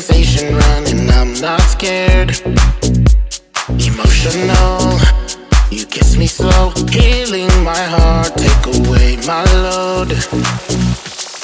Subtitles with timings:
[0.00, 2.30] sensation running, I'm not scared.
[3.68, 4.98] Emotional,
[5.70, 10.08] you kiss me slow, healing my heart, take away my load.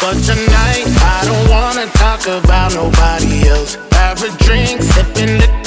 [0.00, 3.76] But tonight, I don't wanna talk about nobody else.
[3.92, 5.63] Have a drink, sipping liquor.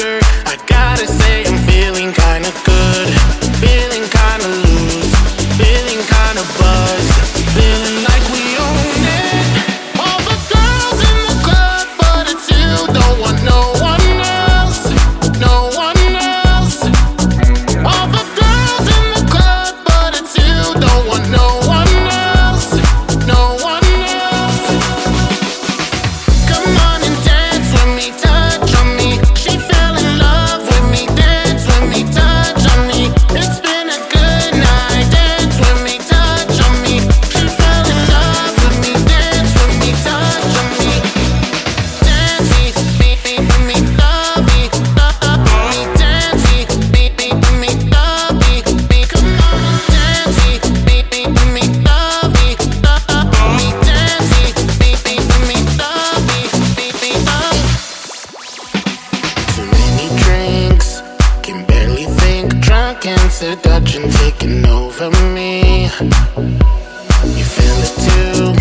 [63.38, 65.84] seduction taking over me.
[65.84, 68.56] You feel it too.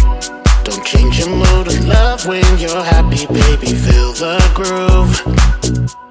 [0.65, 3.69] Don't change your mood of love when you're happy, baby.
[3.69, 6.06] Feel the groove.